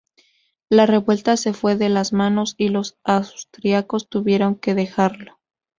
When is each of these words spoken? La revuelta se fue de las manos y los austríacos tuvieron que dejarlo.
La 0.67 0.87
revuelta 0.87 1.37
se 1.37 1.53
fue 1.53 1.75
de 1.75 1.87
las 1.87 2.11
manos 2.11 2.55
y 2.57 2.69
los 2.69 2.97
austríacos 3.03 4.09
tuvieron 4.09 4.55
que 4.55 4.73
dejarlo. 4.73 5.37